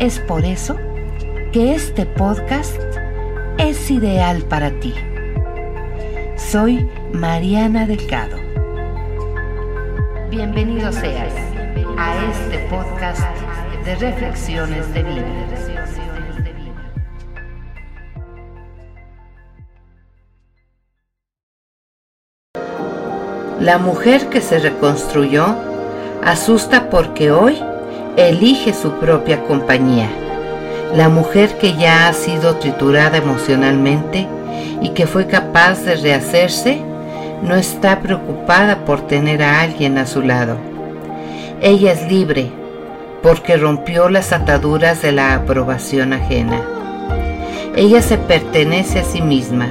Es 0.00 0.20
por 0.20 0.44
eso 0.44 0.76
que 1.52 1.74
este 1.74 2.06
podcast 2.06 2.80
es 3.58 3.90
ideal 3.90 4.42
para 4.42 4.70
ti. 4.78 4.94
Soy 6.36 6.88
Mariana 7.12 7.84
Delgado. 7.84 8.36
Bienvenido 10.30 10.92
seas 10.92 11.32
a 11.96 12.30
este 12.30 12.58
podcast 12.70 13.22
de 13.84 13.96
reflexiones 13.96 14.94
de 14.94 15.02
vida. 15.02 15.48
La 23.58 23.78
mujer 23.78 24.28
que 24.28 24.40
se 24.40 24.60
reconstruyó 24.60 25.56
asusta 26.22 26.88
porque 26.88 27.32
hoy 27.32 27.58
elige 28.26 28.74
su 28.74 28.90
propia 28.94 29.44
compañía. 29.44 30.08
La 30.96 31.08
mujer 31.08 31.56
que 31.58 31.76
ya 31.76 32.08
ha 32.08 32.12
sido 32.12 32.56
triturada 32.56 33.18
emocionalmente 33.18 34.26
y 34.82 34.88
que 34.90 35.06
fue 35.06 35.28
capaz 35.28 35.84
de 35.84 35.94
rehacerse, 35.94 36.82
no 37.42 37.54
está 37.54 38.00
preocupada 38.00 38.84
por 38.84 39.06
tener 39.06 39.42
a 39.42 39.60
alguien 39.60 39.98
a 39.98 40.06
su 40.06 40.22
lado. 40.22 40.56
Ella 41.60 41.92
es 41.92 42.10
libre 42.10 42.50
porque 43.22 43.56
rompió 43.56 44.08
las 44.08 44.32
ataduras 44.32 45.00
de 45.02 45.12
la 45.12 45.34
aprobación 45.34 46.12
ajena. 46.12 46.60
Ella 47.76 48.02
se 48.02 48.18
pertenece 48.18 48.98
a 48.98 49.04
sí 49.04 49.22
misma. 49.22 49.68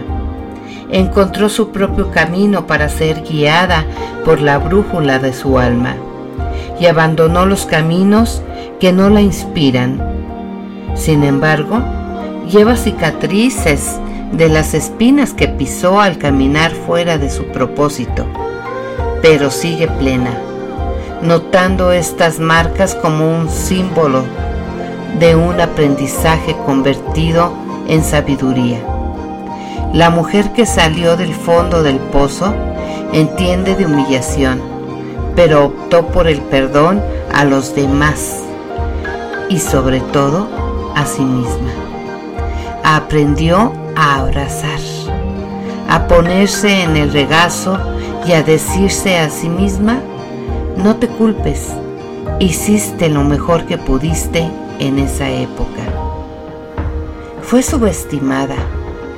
Encontró 0.89 1.49
su 1.49 1.71
propio 1.71 2.11
camino 2.11 2.65
para 2.65 2.87
ser 2.87 3.23
guiada 3.23 3.85
por 4.23 4.39
la 4.39 4.57
brújula 4.57 5.19
de 5.19 5.33
su 5.33 5.59
alma 5.59 5.97
y 6.79 6.85
abandonó 6.85 7.45
los 7.45 7.65
caminos 7.65 8.41
que 8.79 8.91
no 8.91 9.09
la 9.09 9.21
inspiran. 9.21 10.01
Sin 10.95 11.23
embargo, 11.23 11.81
lleva 12.49 12.75
cicatrices 12.75 13.99
de 14.31 14.49
las 14.49 14.73
espinas 14.73 15.33
que 15.33 15.47
pisó 15.47 15.99
al 15.99 16.17
caminar 16.17 16.71
fuera 16.71 17.17
de 17.17 17.29
su 17.29 17.45
propósito, 17.45 18.25
pero 19.21 19.49
sigue 19.51 19.87
plena, 19.87 20.31
notando 21.21 21.91
estas 21.91 22.39
marcas 22.39 22.95
como 22.95 23.37
un 23.37 23.49
símbolo 23.49 24.23
de 25.19 25.35
un 25.35 25.59
aprendizaje 25.59 26.55
convertido 26.65 27.51
en 27.87 28.03
sabiduría. 28.03 28.79
La 29.93 30.09
mujer 30.09 30.51
que 30.51 30.65
salió 30.65 31.15
del 31.15 31.33
fondo 31.33 31.81
del 31.81 31.97
pozo 31.97 32.53
entiende 33.13 33.75
de 33.75 33.85
humillación 33.85 34.76
pero 35.37 35.65
optó 35.65 36.07
por 36.07 36.27
el 36.27 36.41
perdón 36.41 36.99
a 37.31 37.45
los 37.45 37.75
demás 37.75 38.41
y 39.49 39.59
sobre 39.59 39.99
todo 39.99 40.47
a 40.95 41.05
sí 41.05 41.21
misma. 41.21 41.69
Aprendió 42.83 43.71
a 43.95 44.15
abrazar, 44.15 44.79
a 45.87 46.07
ponerse 46.07 46.81
en 46.81 46.97
el 46.97 47.13
regazo 47.13 47.77
y 48.25 48.31
a 48.31 48.41
decirse 48.41 49.19
a 49.19 49.29
sí 49.29 49.47
misma, 49.47 49.99
no 50.75 50.95
te 50.95 51.07
culpes, 51.07 51.67
hiciste 52.39 53.07
lo 53.07 53.23
mejor 53.23 53.67
que 53.67 53.77
pudiste 53.77 54.49
en 54.79 54.97
esa 54.97 55.29
época. 55.29 55.83
Fue 57.43 57.61
subestimada, 57.61 58.55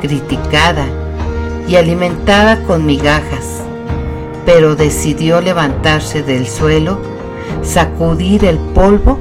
criticada 0.02 0.86
y 1.66 1.78
alimentada 1.78 2.62
con 2.64 2.86
migajas 2.86 3.69
pero 4.46 4.76
decidió 4.76 5.42
levantarse 5.42 6.24
del 6.24 6.48
suelo, 6.48 7.00
sacudir 7.62 8.46
el 8.46 8.58
polvo 8.58 9.20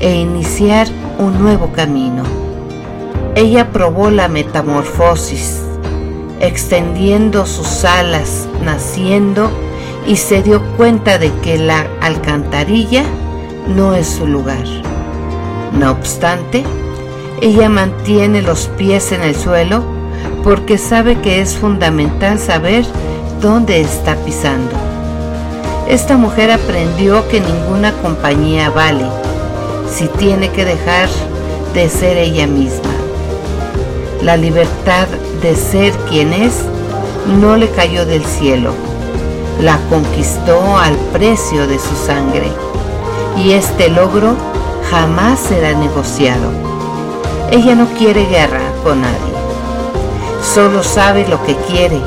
e 0.00 0.14
iniciar 0.14 0.88
un 1.18 1.38
nuevo 1.40 1.72
camino. 1.72 2.22
Ella 3.34 3.70
probó 3.72 4.10
la 4.10 4.28
metamorfosis, 4.28 5.62
extendiendo 6.40 7.46
sus 7.46 7.84
alas, 7.84 8.48
naciendo 8.62 9.50
y 10.06 10.16
se 10.16 10.42
dio 10.42 10.62
cuenta 10.76 11.18
de 11.18 11.32
que 11.42 11.58
la 11.58 11.86
alcantarilla 12.00 13.04
no 13.74 13.94
es 13.94 14.06
su 14.06 14.26
lugar. 14.26 14.64
No 15.72 15.90
obstante, 15.90 16.64
ella 17.40 17.68
mantiene 17.68 18.42
los 18.42 18.68
pies 18.76 19.10
en 19.12 19.22
el 19.22 19.34
suelo 19.34 19.82
porque 20.42 20.78
sabe 20.78 21.20
que 21.20 21.40
es 21.40 21.56
fundamental 21.56 22.38
saber 22.38 22.84
dónde 23.40 23.80
está 23.80 24.16
pisando. 24.16 24.72
Esta 25.88 26.16
mujer 26.16 26.50
aprendió 26.50 27.28
que 27.28 27.40
ninguna 27.40 27.92
compañía 28.00 28.70
vale 28.70 29.04
si 29.90 30.08
tiene 30.08 30.50
que 30.50 30.64
dejar 30.64 31.08
de 31.74 31.88
ser 31.88 32.16
ella 32.16 32.46
misma. 32.46 32.90
La 34.22 34.36
libertad 34.36 35.06
de 35.42 35.54
ser 35.54 35.92
quien 36.08 36.32
es 36.32 36.62
no 37.40 37.56
le 37.56 37.68
cayó 37.70 38.06
del 38.06 38.24
cielo, 38.24 38.72
la 39.60 39.78
conquistó 39.90 40.76
al 40.76 40.96
precio 41.12 41.66
de 41.66 41.78
su 41.78 41.94
sangre 41.94 42.50
y 43.36 43.52
este 43.52 43.90
logro 43.90 44.34
jamás 44.90 45.38
será 45.38 45.78
negociado. 45.78 46.50
Ella 47.50 47.74
no 47.74 47.86
quiere 47.98 48.26
guerra 48.26 48.62
con 48.82 49.02
nadie, 49.02 49.34
solo 50.54 50.82
sabe 50.82 51.28
lo 51.28 51.44
que 51.44 51.54
quiere 51.56 52.00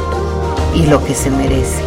y 0.78 0.86
lo 0.86 1.04
que 1.04 1.16
se 1.16 1.32
merece. 1.32 1.82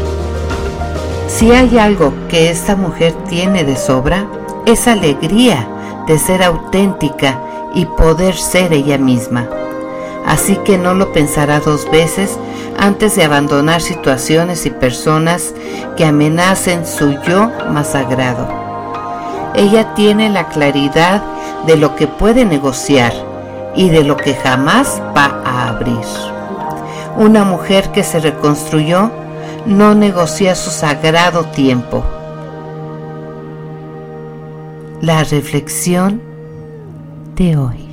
Si 1.29 1.53
hay 1.53 1.79
algo 1.79 2.13
que 2.29 2.51
esta 2.51 2.75
mujer 2.75 3.15
tiene 3.29 3.63
de 3.63 3.77
sobra, 3.77 4.27
es 4.67 4.89
alegría 4.89 5.69
de 6.09 6.19
ser 6.19 6.43
auténtica 6.43 7.41
y 7.73 7.87
poder 7.87 8.35
ser 8.35 8.73
ella 8.73 8.99
misma. 8.99 9.49
Así 10.27 10.57
que 10.57 10.77
no 10.77 10.95
lo 10.95 11.13
pensará 11.13 11.61
dos 11.61 11.89
veces 11.91 12.37
antes 12.79 13.15
de 13.15 13.25
abandonar 13.25 13.81
situaciones 13.81 14.67
y 14.67 14.71
personas 14.71 15.55
que 15.97 16.05
amenacen 16.05 16.85
su 16.85 17.13
yo 17.23 17.49
más 17.71 17.93
sagrado. 17.93 18.49
Ella 19.55 19.95
tiene 19.95 20.31
la 20.31 20.49
claridad 20.49 21.23
de 21.67 21.77
lo 21.77 21.95
que 21.95 22.09
puede 22.09 22.45
negociar 22.45 23.13
y 23.77 23.89
de 23.89 24.03
lo 24.03 24.17
que 24.17 24.35
jamás 24.35 25.01
va 25.17 25.43
a 25.45 25.69
abrir. 25.69 26.40
Una 27.17 27.45
mujer 27.45 27.91
que 27.91 28.03
se 28.03 28.21
reconstruyó 28.21 29.11
no 29.67 29.95
negocia 29.95 30.55
su 30.55 30.71
sagrado 30.71 31.45
tiempo. 31.45 32.05
La 35.01 35.25
reflexión 35.25 36.21
de 37.37 37.57
hoy. 37.57 37.90